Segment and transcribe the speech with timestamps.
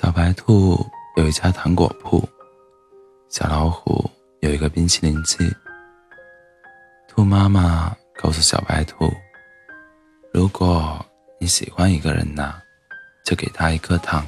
[0.00, 0.82] 小白兔
[1.16, 2.26] 有一家糖果铺，
[3.28, 5.36] 小老虎有一个冰淇淋机。
[7.06, 9.12] 兔妈妈告诉小白兔
[10.32, 11.04] ：“如果
[11.38, 12.54] 你喜欢一个人呐，
[13.26, 14.24] 就给他一颗糖。”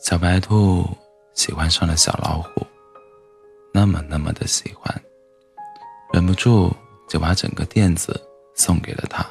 [0.00, 0.88] 小白兔
[1.34, 2.66] 喜欢上了小老虎，
[3.70, 4.98] 那么那么的喜欢，
[6.10, 6.74] 忍不住
[7.06, 8.18] 就把整个垫子
[8.54, 9.22] 送给了他。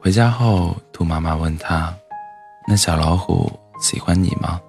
[0.00, 1.96] 回家后，兔妈妈问他。
[2.66, 4.60] 那小老虎喜欢你吗？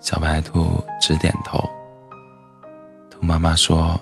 [0.00, 1.58] 小白兔直点头。
[3.10, 3.98] 兔妈妈说：“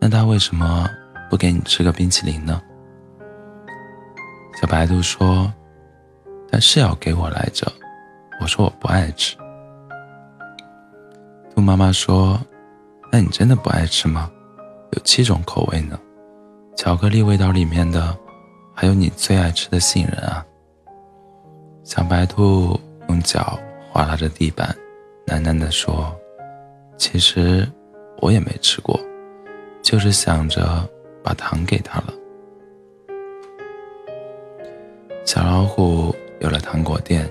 [0.00, 0.88] 那它为什么
[1.28, 2.62] 不给你吃个冰淇淋呢？”
[4.60, 5.52] 小白兔说
[6.50, 7.70] ：“它是要给我来着。”
[8.40, 9.36] 我说：“我不爱吃。”
[11.54, 12.40] 兔妈妈说
[13.12, 14.30] ：“那你真的不爱吃吗？
[14.92, 15.98] 有七种口味呢，
[16.76, 18.16] 巧克力味道里面的，
[18.74, 20.44] 还有你最爱吃的杏仁啊。”
[21.90, 23.58] 小白兔用脚
[23.90, 24.72] 划拉着地板，
[25.26, 26.16] 喃喃地说
[26.96, 27.68] ：“其实
[28.20, 28.96] 我也没吃过，
[29.82, 30.88] 就是想着
[31.20, 32.14] 把糖给他了。”
[35.26, 37.28] 小老虎有了糖果店，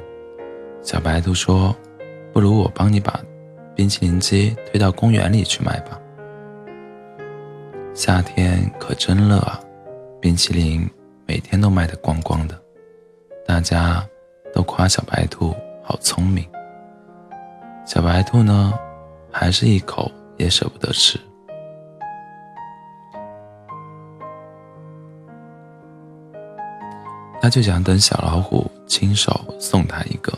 [0.82, 1.74] 小白兔说
[2.34, 3.18] ：“不如我帮你把
[3.74, 5.98] 冰淇淋机推到公园里去卖吧。”
[7.96, 9.58] 夏天可真热啊，
[10.20, 10.86] 冰淇淋
[11.26, 12.62] 每天都卖得光光的，
[13.48, 14.06] 大家。
[14.53, 16.47] 都夸小白兔好聪明，
[17.86, 18.73] 小白兔呢，
[19.31, 21.19] 还是一口也舍不得吃。
[27.41, 30.31] 他就想等小老虎亲手送他一个。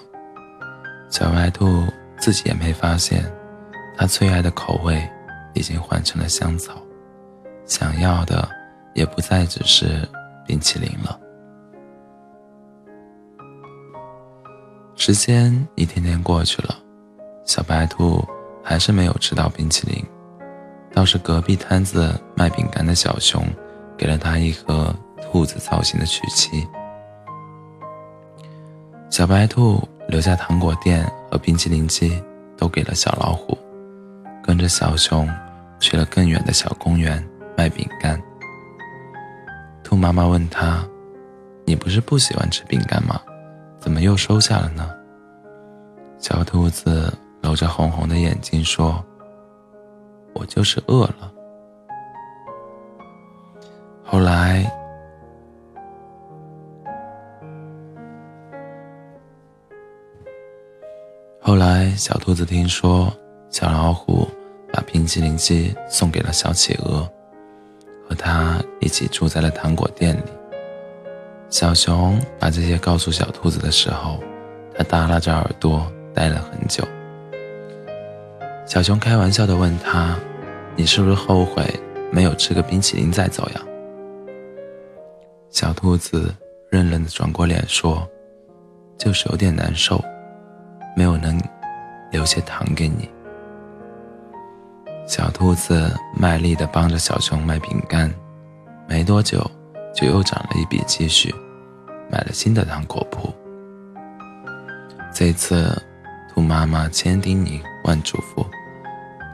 [1.09, 1.83] 小白兔
[2.19, 3.23] 自己也没发现，
[3.97, 5.01] 他最爱的口味
[5.53, 6.73] 已经换成了香草，
[7.65, 8.47] 想要的
[8.93, 10.07] 也不再只是
[10.45, 11.19] 冰淇淋了。
[15.03, 16.77] 时间一天天过去了，
[17.43, 18.23] 小白兔
[18.63, 20.05] 还是没有吃到冰淇淋，
[20.93, 23.43] 倒是隔壁摊子卖饼干的小熊
[23.97, 26.67] 给了他一盒兔子造型的曲奇。
[29.09, 32.21] 小白兔留下糖果店和冰淇淋机，
[32.55, 33.57] 都给了小老虎，
[34.43, 35.27] 跟着小熊
[35.79, 38.21] 去了更远的小公园卖饼干。
[39.83, 40.87] 兔妈妈问他
[41.65, 43.19] ：“你不是不喜欢吃饼干吗？”
[43.91, 44.89] 怎么又收下了呢？
[46.17, 49.03] 小兔子揉着红红的眼睛说
[50.33, 51.29] ：“我就是饿了。”
[54.01, 54.63] 后来，
[61.41, 63.11] 后来，小兔子听说
[63.49, 64.25] 小老虎
[64.71, 67.01] 把冰淇淋机送给了小企鹅，
[68.07, 70.40] 和他一起住在了糖果店里。
[71.51, 74.17] 小熊把这些告诉小兔子的时候，
[74.73, 76.81] 它耷拉着耳朵待了很久。
[78.65, 80.17] 小熊开玩笑地问他
[80.77, 81.61] ：“你是不是后悔
[82.09, 83.61] 没有吃个冰淇淋再走呀？”
[85.51, 86.33] 小兔子
[86.69, 88.07] 愣愣地转过脸说
[88.97, 90.01] ：“就是有点难受，
[90.95, 91.37] 没有能
[92.11, 93.09] 留些糖给你。”
[95.05, 98.09] 小兔子卖力地帮着小熊卖饼干，
[98.87, 99.45] 没多久。
[99.93, 101.33] 就又涨了一笔积蓄，
[102.09, 103.33] 买了新的糖果铺。
[105.13, 105.69] 这次，
[106.33, 108.45] 兔妈妈千叮咛万嘱咐，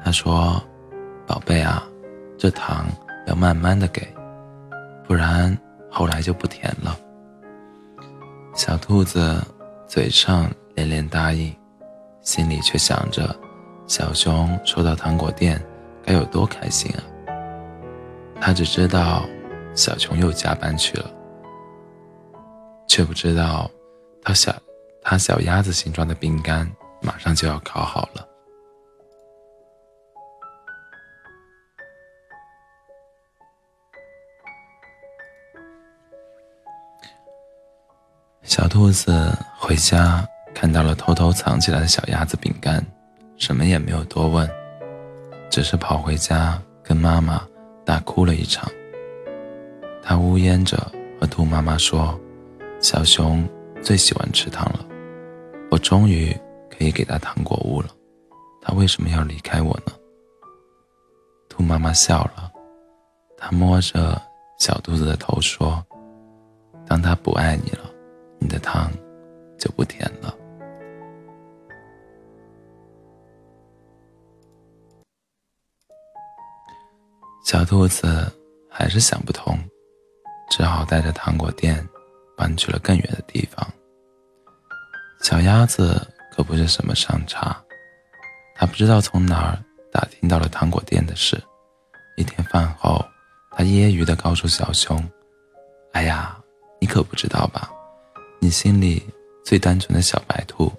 [0.03, 0.62] 她说
[1.28, 1.84] ：“宝贝啊，
[2.38, 2.88] 这糖
[3.28, 4.01] 要慢慢的给，
[5.07, 5.56] 不然
[5.91, 6.97] 后来就不甜了。”
[8.56, 9.40] 小兔子
[9.88, 11.56] 嘴上连连答应，
[12.22, 13.35] 心里却想着，
[13.85, 15.63] 小熊收到糖果店
[16.03, 17.00] 该有多开心啊！
[18.41, 19.23] 他只知道。
[19.78, 21.10] 小熊又加班去了，
[22.88, 23.70] 却不知道，
[24.24, 24.52] 他小
[25.04, 28.28] 他小鸭子形状的饼干马上就要烤好了。
[38.41, 42.84] 小兔子回家看到了偷偷藏起来的小鸭子饼干，
[43.38, 44.50] 什么也没有多问，
[45.52, 47.47] 只是跑回家跟妈妈
[47.85, 48.68] 大哭了一场。
[50.09, 50.78] 他呜咽着
[51.20, 52.18] 和兔妈妈说
[52.80, 53.46] ：“小熊
[53.84, 54.88] 最喜欢吃糖了，
[55.70, 56.34] 我终于
[56.70, 57.90] 可以给他糖果屋了。
[58.62, 59.92] 他为什么要离开我呢？”
[61.50, 62.50] 兔妈妈笑了，
[63.36, 64.22] 她摸着
[64.58, 65.86] 小兔子的头说
[66.88, 67.92] ：“当他不爱你了，
[68.40, 68.90] 你的糖
[69.58, 70.34] 就不甜了。”
[77.44, 78.32] 小兔子
[78.70, 79.59] 还是想不通。
[80.49, 81.88] 只好带着糖果店
[82.35, 83.67] 搬去了更远的地方。
[85.22, 85.99] 小鸭子
[86.32, 87.55] 可不是什么善茬，
[88.55, 89.59] 它不知道从哪儿
[89.91, 91.41] 打听到了糖果店的事。
[92.16, 93.03] 一天饭后，
[93.52, 95.03] 它揶揄地告诉小熊
[95.94, 96.38] ：“哎呀，
[96.79, 97.70] 你可不知道吧？
[98.40, 99.03] 你心里
[99.44, 100.72] 最单纯的小白兔，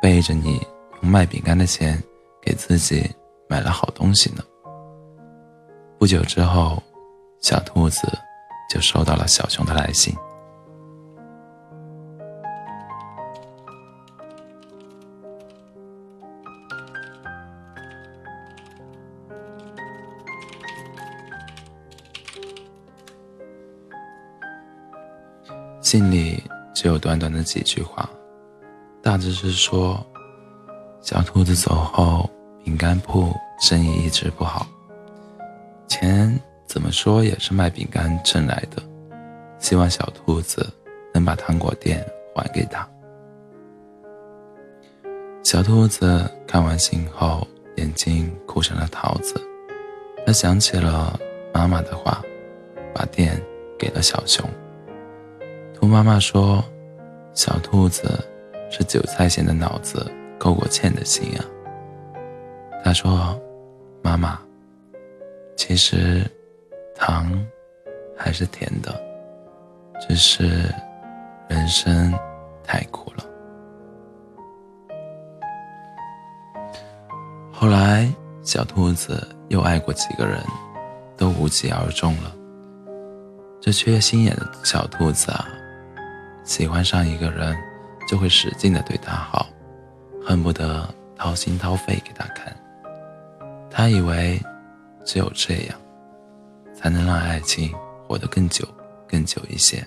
[0.00, 0.60] 背着你
[1.02, 2.02] 用卖饼干的钱
[2.40, 3.10] 给自己
[3.48, 4.42] 买了好东西呢。”
[5.98, 6.82] 不久之后，
[7.40, 8.08] 小兔子
[8.72, 10.16] 就收到了小熊的来信。
[25.82, 26.42] 信里
[26.74, 28.08] 只有短短的几句话，
[29.02, 30.02] 大致是说：
[31.02, 32.30] 小兔子走后，
[32.64, 34.66] 饼干铺生意一直不好，
[35.86, 36.40] 钱
[36.72, 38.82] 怎么说也是卖饼干挣来的，
[39.58, 40.66] 希望小兔子
[41.12, 42.02] 能把糖果店
[42.34, 42.88] 还给他。
[45.42, 47.46] 小兔子看完信后，
[47.76, 49.34] 眼睛哭成了桃子，
[50.24, 51.20] 他想起了
[51.52, 52.22] 妈妈的话，
[52.94, 53.38] 把店
[53.78, 54.42] 给了小熊。
[55.74, 56.64] 兔妈妈说
[57.36, 58.18] ：“小兔子
[58.70, 61.44] 是韭菜馅的脑子勾过芡的心啊。”
[62.82, 63.38] 他说
[64.00, 64.40] ：“妈妈，
[65.54, 66.24] 其实
[67.04, 67.44] 糖
[68.16, 68.94] 还是甜的，
[69.98, 70.72] 只是
[71.48, 72.14] 人生
[72.62, 73.24] 太苦了。”
[77.52, 78.08] 后来，
[78.44, 80.38] 小兔子又爱过几个人，
[81.16, 82.32] 都无疾而终了。
[83.60, 85.48] 这缺心眼的小兔子啊！
[86.44, 87.52] 喜欢上一个人，
[88.06, 89.48] 就会使劲的对他好，
[90.24, 92.56] 恨不得掏心掏肺给他看。
[93.68, 94.40] 他以为
[95.04, 95.76] 只有这样，
[96.82, 97.72] 才能让爱情
[98.08, 98.66] 活得更久、
[99.08, 99.86] 更久一些。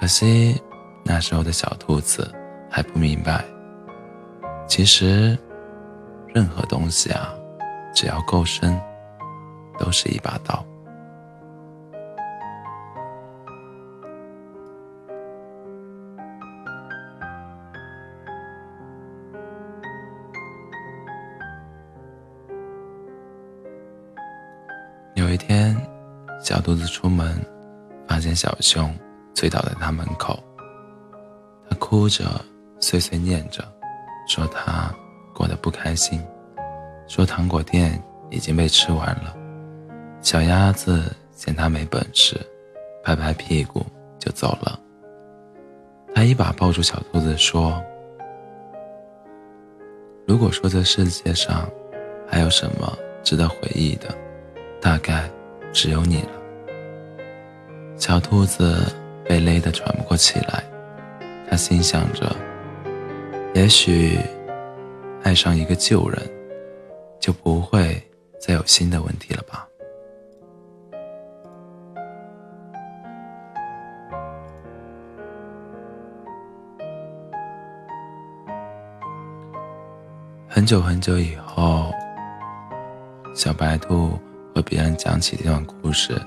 [0.00, 0.58] 可惜
[1.04, 2.34] 那时候的小兔子
[2.70, 3.44] 还不明白，
[4.66, 5.38] 其实
[6.28, 7.34] 任何东西啊，
[7.94, 8.80] 只要够深，
[9.78, 10.64] 都是一把刀。
[26.56, 27.38] 小兔子出门，
[28.08, 28.90] 发现小熊
[29.34, 30.42] 醉倒在他门口。
[31.68, 32.24] 他哭着，
[32.80, 33.62] 碎碎念着，
[34.26, 34.90] 说他
[35.34, 36.18] 过得不开心，
[37.06, 39.36] 说糖果店已经被吃完了。
[40.22, 42.40] 小鸭子嫌他没本事，
[43.04, 43.84] 拍拍屁股
[44.18, 44.80] 就走了。
[46.14, 47.84] 他一把抱住小兔子，说
[50.26, 51.68] ：“如果说这世界上
[52.26, 54.08] 还有什么值得回忆的。”
[54.80, 55.28] 大概
[55.72, 56.35] 只有你了。
[57.98, 58.92] 小兔子
[59.24, 60.62] 被勒得喘不过气来，
[61.48, 62.36] 他心想着：
[63.54, 64.18] 也许
[65.22, 66.22] 爱上一个旧人，
[67.18, 68.00] 就不会
[68.38, 69.66] 再有新的问题了吧。
[80.46, 81.90] 很久很久以后，
[83.34, 84.16] 小白兔。
[84.54, 86.18] 和别人讲起这段故事，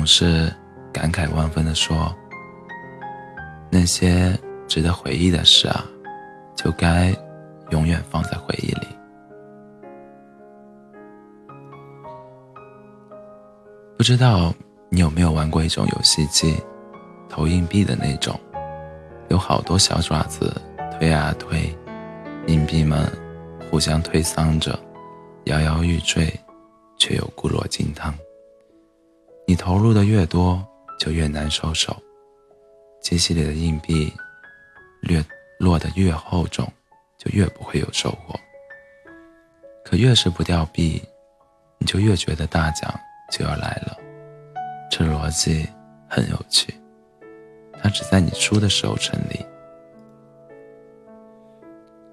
[0.00, 0.50] 总是
[0.94, 2.10] 感慨万分的说
[3.70, 4.34] ：“那些
[4.66, 5.84] 值得回忆的事啊，
[6.56, 7.14] 就该
[7.68, 8.88] 永远放在回忆里。”
[13.98, 14.54] 不知道
[14.88, 16.56] 你有没有玩过一种游戏机，
[17.28, 18.40] 投硬币的那种，
[19.28, 20.50] 有好多小爪子
[20.92, 21.76] 推啊推，
[22.46, 23.06] 硬币们
[23.70, 24.80] 互相推搡着，
[25.44, 26.32] 摇摇欲坠。
[26.96, 28.14] 却又固若金汤。
[29.50, 30.64] 你投入的越多，
[30.96, 32.00] 就越难收手。
[33.02, 34.12] 机器里的硬币
[35.08, 35.20] 越
[35.58, 36.72] 落得越厚重，
[37.18, 38.38] 就越不会有收获。
[39.84, 41.02] 可越是不掉币，
[41.78, 42.94] 你就越觉得大奖
[43.32, 43.98] 就要来了。
[44.88, 45.68] 这逻辑
[46.08, 46.72] 很有趣，
[47.82, 49.44] 它只在你输的时候成立。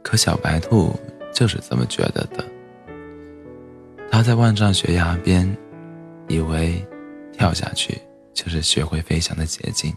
[0.02, 0.92] 可小白兔
[1.32, 2.44] 就是这么觉得的。
[4.10, 5.56] 他在万丈悬崖边，
[6.28, 6.84] 以为
[7.38, 8.02] 跳下去
[8.34, 9.96] 就是学会飞翔的捷径。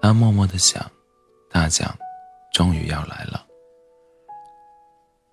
[0.00, 0.84] 他默默的想，
[1.48, 1.96] 大奖
[2.52, 3.46] 终于要来了。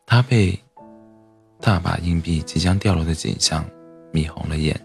[0.06, 0.58] 他被
[1.60, 3.68] 大把硬币即将掉落的景象
[4.12, 4.80] 迷红了眼，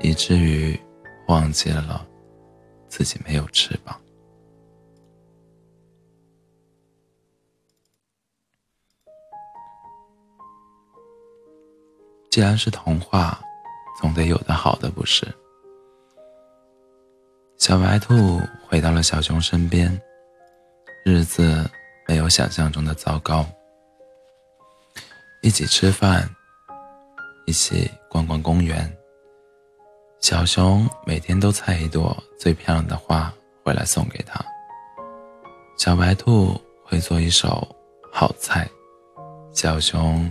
[0.00, 0.78] 以至于
[1.26, 2.06] 忘记了
[2.88, 4.00] 自己没有翅膀。
[12.30, 13.40] 既然是童话，
[14.00, 15.26] 总得有的好的，不是？
[17.58, 20.00] 小白兔回到了小熊身边，
[21.04, 21.68] 日子
[22.06, 23.46] 没有想象中的糟糕。
[25.40, 26.28] 一起吃饭，
[27.46, 28.90] 一起逛逛公园。
[30.20, 33.32] 小熊每天都采一朵最漂亮的花
[33.62, 34.44] 回来送给他。
[35.76, 37.66] 小白兔会做一手
[38.12, 38.68] 好菜，
[39.52, 40.30] 小熊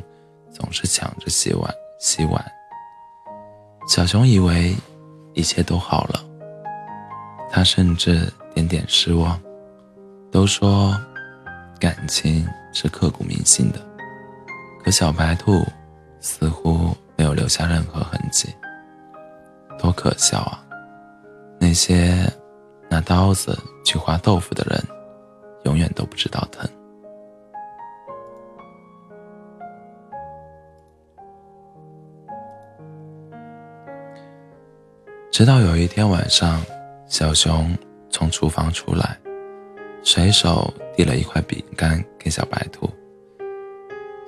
[0.52, 2.44] 总是抢着洗碗洗碗。
[3.88, 4.76] 小熊以为
[5.34, 6.24] 一切都好了，
[7.52, 9.40] 他甚至点点失望。
[10.32, 11.00] 都说
[11.80, 13.80] 感情是刻骨铭心的，
[14.84, 15.64] 可小白兔
[16.20, 18.50] 似乎没有留下任何痕迹，
[19.78, 20.64] 多可笑啊！
[21.60, 22.28] 那些
[22.90, 24.84] 拿刀子去划豆腐的人，
[25.66, 26.68] 永远都不知道疼。
[35.34, 36.64] 直到有一天晚上，
[37.08, 37.76] 小熊
[38.12, 39.18] 从厨房出来。
[40.04, 42.88] 随手递了一块饼干给小白兔，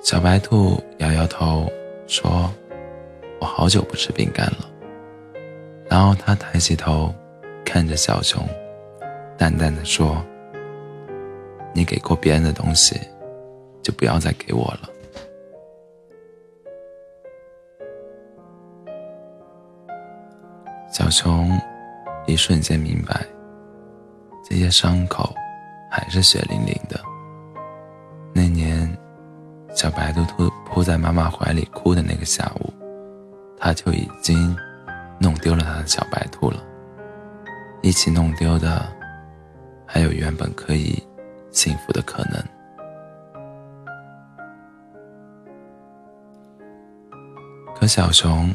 [0.02, 1.70] 小白兔摇摇头
[2.08, 2.52] 说
[3.38, 4.68] ：“我好久不吃饼干了。”
[5.88, 7.14] 然后他抬起头，
[7.64, 8.44] 看着小熊，
[9.38, 10.20] 淡淡的说
[11.72, 12.98] ：“你给过别人的东西，
[13.80, 14.90] 就不要再给我了。”
[21.06, 21.48] 小熊
[22.26, 23.24] 一瞬间明白，
[24.44, 25.32] 这些伤口。
[25.88, 27.00] 还是血淋淋的。
[28.34, 28.92] 那年，
[29.72, 32.74] 小白兔扑扑在妈妈怀里哭的那个下午，
[33.56, 34.54] 他就已经
[35.20, 36.60] 弄丢了他的小白兔了。
[37.82, 38.84] 一起弄丢的，
[39.86, 41.00] 还有原本可以
[41.52, 42.44] 幸福的可能。
[47.76, 48.52] 可小熊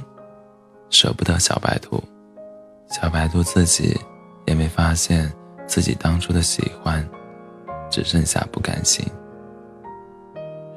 [0.89, 2.03] 舍不得小白兔，
[2.91, 3.99] 小白兔自己
[4.45, 5.31] 也没发现
[5.65, 7.07] 自己当初的喜欢。
[7.89, 9.05] 只剩下不甘心，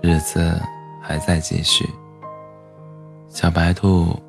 [0.02, 0.60] 日子
[1.00, 1.88] 还在继续。
[3.28, 4.20] 小白兔，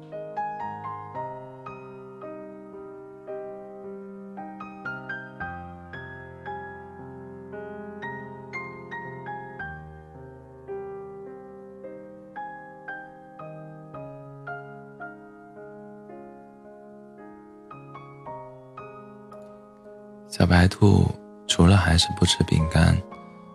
[20.28, 21.06] 小白兔。
[21.48, 22.98] 除了还是不吃饼干，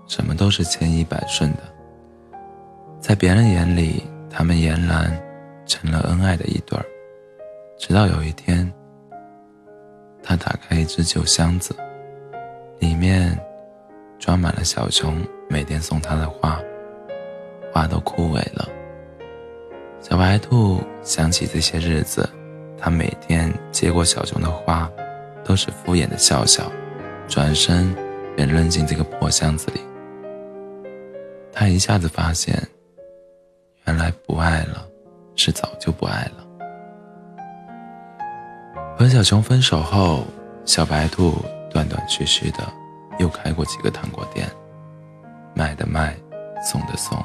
[0.06, 1.58] 什么都是千依百顺的。
[3.00, 5.12] 在别人眼里，他们俨然
[5.66, 6.86] 成了恩爱的一对儿。
[7.76, 8.72] 直到有一天，
[10.22, 11.74] 他打开一只旧箱子，
[12.78, 13.36] 里面
[14.20, 16.56] 装满了小熊每天送他的花，
[17.72, 18.68] 花都枯萎了。
[20.00, 22.26] 小白兔想起这些日子，
[22.78, 24.88] 他每天接过小熊的花，
[25.44, 26.70] 都是敷衍的笑笑。
[27.28, 27.94] 转身
[28.34, 29.80] 便扔进这个破箱子里。
[31.52, 32.60] 他一下子发现，
[33.86, 34.84] 原来不爱了，
[35.36, 36.44] 是早就不爱了。
[38.98, 40.24] 和小熊分手后，
[40.64, 41.36] 小白兔
[41.70, 42.58] 断断续续的
[43.20, 44.50] 又开过几个糖果店，
[45.54, 46.16] 卖的卖，
[46.60, 47.16] 送的送，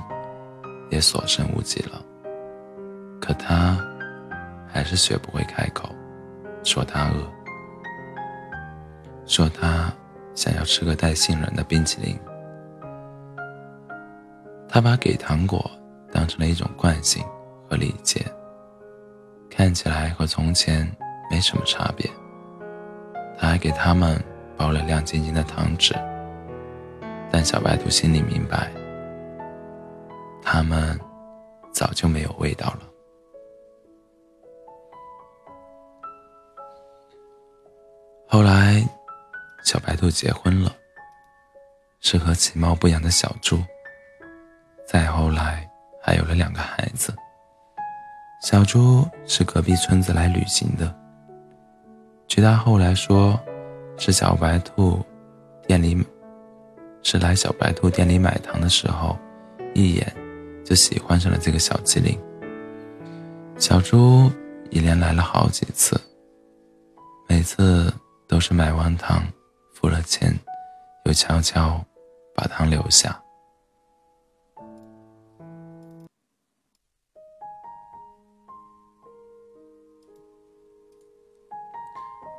[0.91, 1.99] 也所剩无几了。
[3.19, 3.83] 可他
[4.67, 5.89] 还是学不会开口，
[6.63, 7.34] 说他饿。
[9.25, 9.91] 说他
[10.35, 12.17] 想要吃个带杏仁的冰淇淋，
[14.69, 15.69] 他把给糖果
[16.11, 17.25] 当成了一种惯性
[17.67, 18.23] 和礼节，
[19.49, 20.89] 看起来和从前
[21.29, 22.09] 没什么差别。
[23.37, 24.23] 他还给他们
[24.55, 25.95] 包了亮晶晶的糖纸，
[27.31, 28.71] 但小白兔心里明白，
[30.41, 30.97] 他们
[31.73, 32.81] 早就没有味道了。
[38.27, 38.87] 后来。
[39.65, 40.71] 小白兔结婚了，
[41.99, 43.59] 是和其貌不扬的小猪。
[44.87, 45.67] 再后来，
[46.03, 47.11] 还有了两个孩子。
[48.43, 50.95] 小猪是隔壁村子来旅行的，
[52.27, 53.39] 据他后来说，
[53.97, 55.03] 是小白兔
[55.65, 55.97] 店里，
[57.01, 59.17] 是来小白兔店里买糖的时候，
[59.73, 60.15] 一眼
[60.63, 62.15] 就喜欢上了这个小机灵。
[63.57, 64.31] 小猪
[64.69, 65.99] 一连来了好几次，
[67.27, 67.91] 每次
[68.27, 69.25] 都是买完糖。
[69.85, 70.35] 付了钱，
[71.03, 71.79] 又悄悄
[72.33, 73.21] 把糖留下。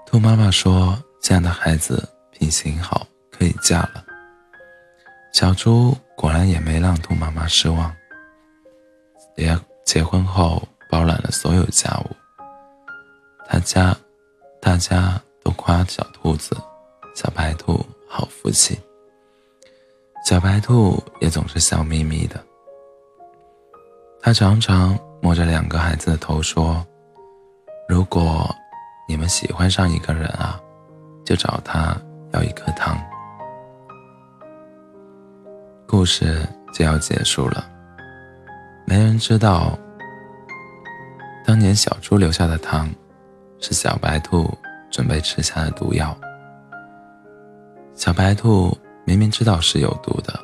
[0.05, 4.05] 兔妈妈说：“这样的孩子品行好，可以嫁了。”
[5.33, 7.95] 小猪果然也没让兔妈妈失望。
[9.37, 10.61] 也结婚后，
[10.91, 12.17] 包揽了所有家务。
[13.47, 13.97] 他家，
[14.61, 16.57] 大家都夸小兔子。
[17.17, 18.79] 小白兔好福气，
[20.27, 22.39] 小白兔也总是笑眯眯的。
[24.21, 26.87] 他常常摸着两个孩子的头说
[27.89, 28.55] ：“如果
[29.09, 30.61] 你们喜欢上一个人啊，
[31.25, 31.97] 就找他
[32.35, 33.03] 要一颗糖。”
[35.89, 37.67] 故事就要结束了。
[38.85, 39.77] 没人知道，
[41.47, 42.95] 当年小猪留下的糖，
[43.59, 44.53] 是小白兔
[44.91, 46.15] 准备吃下的毒药。
[47.97, 48.77] 小白兔
[49.07, 50.39] 明明知道是有毒的，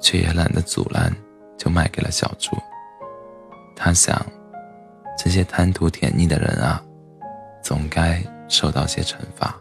[0.00, 1.14] 却也懒得阻拦，
[1.58, 2.56] 就卖给了小猪。
[3.76, 4.24] 他想，
[5.16, 6.82] 这些贪图甜腻的人啊，
[7.62, 9.54] 总该受到些惩罚。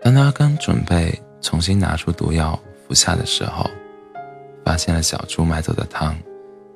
[0.00, 3.68] 当他刚准备重新拿出毒药服下的时候，
[4.64, 6.16] 发现了小猪买走的汤，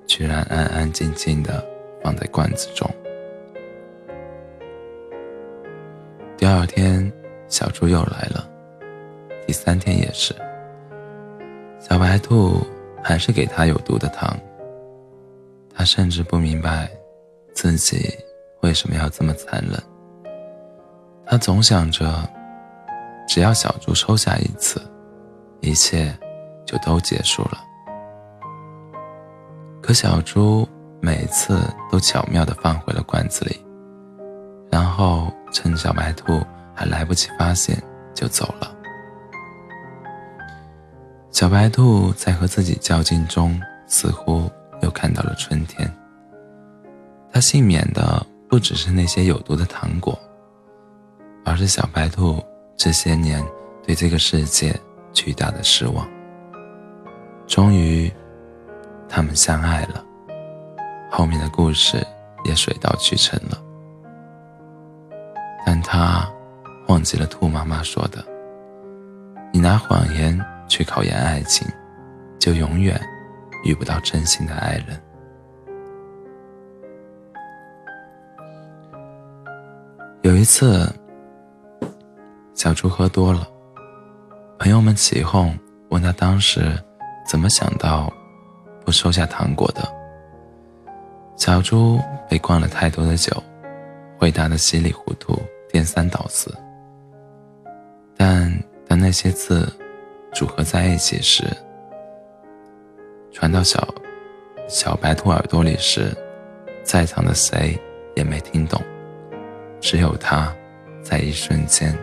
[0.07, 1.65] 居然安安静静的
[2.03, 2.91] 放在罐子中。
[6.37, 7.11] 第二天，
[7.49, 8.51] 小猪又来了，
[9.47, 10.35] 第三天也是。
[11.79, 12.67] 小白兔
[13.03, 14.37] 还是给他有毒的糖。
[15.75, 16.91] 他甚至不明白，
[17.55, 18.13] 自己
[18.63, 19.81] 为什么要这么残忍。
[21.27, 22.07] 他总想着，
[23.29, 24.81] 只要小猪收下一次，
[25.61, 26.17] 一切
[26.65, 27.63] 就都结束了。
[29.83, 30.67] 可小猪
[31.01, 31.61] 每次
[31.91, 33.61] 都巧妙地放回了罐子里，
[34.71, 36.43] 然后趁小白兔
[36.75, 37.81] 还来不及发现，
[38.15, 38.76] 就走了。
[41.37, 44.51] 小白兔在和自己较劲中，似乎。
[44.83, 45.91] 又看到了春天。
[47.31, 50.19] 他幸免的不只是那些有毒的糖果，
[51.45, 52.43] 而是小白兔
[52.75, 53.45] 这些年
[53.83, 54.75] 对这个世界
[55.13, 56.09] 巨大的失望。
[57.47, 58.11] 终于，
[59.09, 60.03] 他们相爱了，
[61.11, 62.07] 后面的故事
[62.45, 63.59] 也水到渠成了。
[65.67, 66.27] 但他
[66.89, 68.25] 忘记了兔妈妈说的
[69.53, 71.67] ：“你拿谎言去考验爱情，
[72.39, 73.01] 就永远。”
[73.65, 75.03] 遇不到真心的爱人。
[80.23, 80.89] 有一次，
[82.55, 83.45] 小猪喝多了，
[84.57, 86.81] 朋友们起哄，问他当时
[87.27, 88.13] 怎么想到
[88.85, 89.83] 不收下糖果的。
[91.37, 91.99] 小猪
[92.29, 93.43] 被灌了太多的酒，
[94.17, 95.37] 回答的稀里糊涂、
[95.69, 96.57] 颠三倒四。
[98.17, 99.73] 但但那些字
[100.33, 101.45] 组合在一起时，
[103.33, 103.87] 传到小
[104.69, 106.15] 小白兔耳朵里时，
[106.83, 107.79] 在场的谁
[108.15, 108.83] 也没听懂，
[109.81, 110.55] 只有他
[111.03, 111.97] 在一瞬间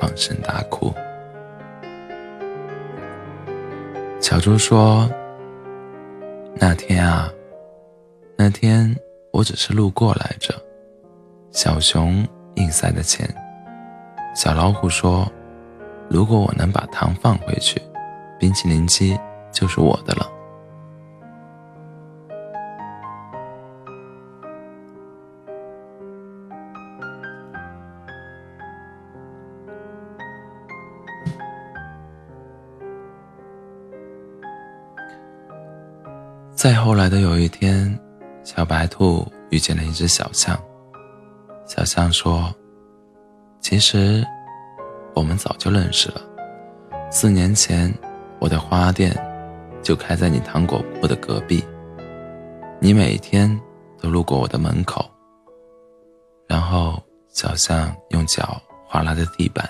[0.00, 0.92] 放声大哭。
[4.20, 5.10] 小猪说
[6.54, 7.32] ：“那天啊，
[8.36, 8.94] 那天
[9.32, 10.54] 我只是路过来着。”
[11.50, 12.24] 小熊
[12.56, 13.28] 硬塞的钱。
[14.36, 15.26] 小老虎说
[16.12, 17.80] ：“如果我能把糖放回去，
[18.36, 19.16] 冰淇淋机
[19.52, 20.26] 就是我的了。”
[36.52, 37.98] 再后来的有一天，
[38.44, 40.60] 小白兔遇见了一只小象。
[41.64, 42.54] 小象说
[43.62, 44.22] ：“其实，
[45.20, 46.22] 我们早就认识了。
[47.10, 47.92] 四年前，
[48.38, 49.14] 我的花店
[49.82, 51.62] 就开在你糖果铺的隔壁。
[52.80, 53.60] 你每天
[54.00, 55.04] 都路过我的门口。”
[56.48, 59.68] 然后，小象用脚划拉着地板，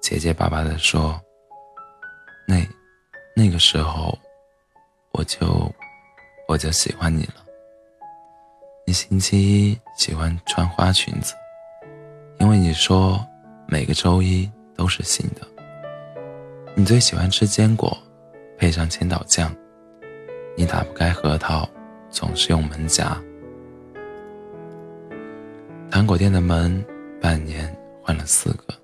[0.00, 1.16] 结结巴巴地说
[2.44, 2.56] ：“那，
[3.36, 4.18] 那个时候，
[5.12, 5.72] 我就……”
[6.48, 7.34] 我就喜欢你了。
[8.84, 11.34] 你星期一喜欢穿花裙子，
[12.40, 13.24] 因为你说
[13.68, 15.46] 每个周一都是新的。
[16.74, 17.96] 你最喜欢吃坚果，
[18.58, 19.54] 配上千岛酱。
[20.56, 21.68] 你打不开核桃，
[22.10, 23.16] 总是用门夹。
[25.90, 26.84] 糖果店的门
[27.20, 28.74] 半年换了四个。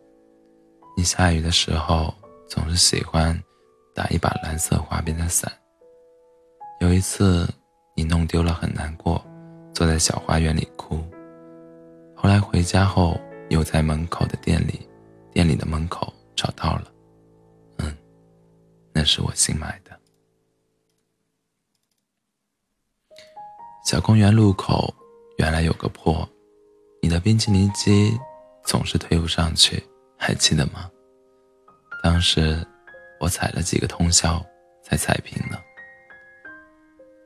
[0.96, 2.14] 你下雨的时候
[2.46, 3.38] 总是喜欢
[3.94, 5.50] 打一把蓝色花边的伞。
[6.80, 7.48] 有一次，
[7.94, 9.24] 你弄丢了，很难过，
[9.72, 10.98] 坐在小花园里哭。
[12.14, 14.86] 后来回家后，又在门口的店里，
[15.32, 16.92] 店里的门口找到了。
[17.78, 17.96] 嗯，
[18.92, 19.98] 那是我新买的。
[23.84, 24.94] 小公园路口
[25.38, 26.28] 原来有个坡，
[27.02, 28.16] 你的冰淇淋机
[28.64, 29.82] 总是推不上去，
[30.16, 30.88] 还记得吗？
[32.02, 32.64] 当时
[33.18, 34.44] 我踩了几个通宵
[34.82, 35.60] 才踩平了。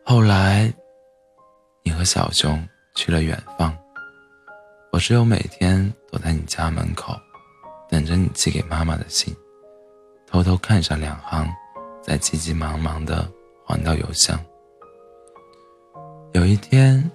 [0.05, 0.73] 后来，
[1.83, 3.77] 你和小熊去了远方，
[4.93, 7.15] 我只有每天躲在你家门口，
[7.89, 9.35] 等着你寄给妈妈的信，
[10.27, 11.49] 偷偷看上两行，
[12.03, 13.29] 在急急忙忙的
[13.65, 14.39] 还到邮箱。
[16.33, 17.11] 有一天，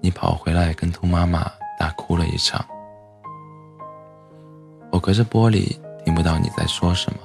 [0.00, 2.64] 你跑回来跟兔妈妈大哭了一场，
[4.92, 7.18] 我隔着玻璃听不到你在说什么，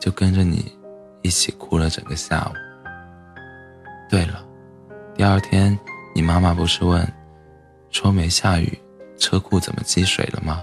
[0.00, 0.76] 就跟着你
[1.22, 2.52] 一起哭了整个下午。
[4.08, 4.44] 对了，
[5.14, 5.78] 第二天
[6.14, 7.06] 你妈妈不是问，
[7.90, 8.78] 说没下雨，
[9.18, 10.62] 车库怎么积水了吗？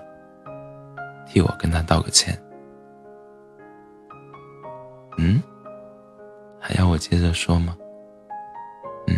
[1.34, 2.40] 替我跟他道个歉。
[5.18, 5.42] 嗯，
[6.60, 7.76] 还要我接着说吗？
[9.08, 9.16] 嗯，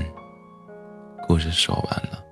[1.27, 2.23] 故事说完了。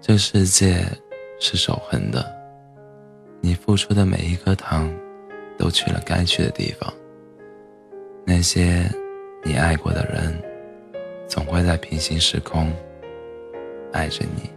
[0.00, 0.84] 这世界
[1.38, 2.26] 是守恒的，
[3.40, 4.92] 你付出的每一颗糖，
[5.56, 6.92] 都去了该去的地方。
[8.26, 8.84] 那些
[9.44, 10.42] 你爱过的人，
[11.28, 12.72] 总会在平行时空
[13.92, 14.50] 爱着你。